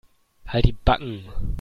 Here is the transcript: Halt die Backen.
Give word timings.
Halt 0.47 0.65
die 0.65 0.73
Backen. 0.73 1.25